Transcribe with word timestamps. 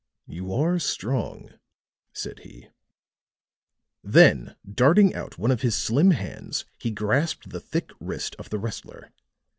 "You 0.25 0.51
are 0.51 0.79
strong," 0.79 1.51
said 2.11 2.39
he. 2.39 2.69
Then 4.03 4.55
darting 4.67 5.13
out 5.13 5.37
one 5.37 5.51
of 5.51 5.61
his 5.61 5.75
slim 5.75 6.09
hands 6.09 6.65
he 6.79 6.89
grasped 6.89 7.51
the 7.51 7.59
thick 7.59 7.91
wrist 7.99 8.35
of 8.39 8.49
the 8.49 8.57
wrestler. 8.57 9.11